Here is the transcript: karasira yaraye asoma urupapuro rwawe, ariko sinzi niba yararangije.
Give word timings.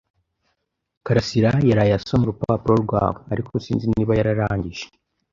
karasira 1.05 1.51
yaraye 1.69 1.93
asoma 1.99 2.23
urupapuro 2.25 2.75
rwawe, 2.85 3.19
ariko 3.33 3.51
sinzi 3.63 3.85
niba 3.93 4.11
yararangije. 4.19 4.85